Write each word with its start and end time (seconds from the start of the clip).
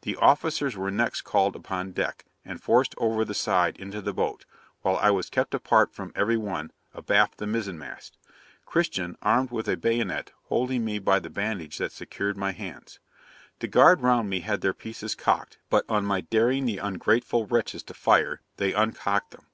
'The 0.00 0.16
officers 0.16 0.76
were 0.76 0.90
next 0.90 1.20
called 1.20 1.54
upon 1.54 1.92
deck, 1.92 2.24
and 2.44 2.60
forced 2.60 2.92
over 2.98 3.24
the 3.24 3.34
side 3.34 3.76
into 3.76 4.02
the 4.02 4.12
boat, 4.12 4.44
while 4.82 4.96
I 4.96 5.12
was 5.12 5.30
kept 5.30 5.54
apart 5.54 5.92
from 5.94 6.10
every 6.16 6.36
one, 6.36 6.72
abaft 6.92 7.38
the 7.38 7.46
mizen 7.46 7.78
mast; 7.78 8.18
Christian, 8.66 9.16
armed 9.22 9.52
with 9.52 9.68
a 9.68 9.76
bayonet, 9.76 10.32
holding 10.46 10.84
me 10.84 10.98
by 10.98 11.20
the 11.20 11.30
bandage 11.30 11.78
that 11.78 11.92
secured 11.92 12.36
my 12.36 12.50
hands. 12.50 12.98
The 13.60 13.68
guard 13.68 14.00
round 14.00 14.28
me 14.28 14.40
had 14.40 14.60
their 14.60 14.74
pieces 14.74 15.14
cocked, 15.14 15.58
but 15.68 15.84
on 15.88 16.04
my 16.04 16.20
daring 16.22 16.66
the 16.66 16.78
ungrateful 16.78 17.46
wretches 17.46 17.84
to 17.84 17.94
fire, 17.94 18.40
they 18.56 18.72
uncocked 18.72 19.30
them. 19.30 19.46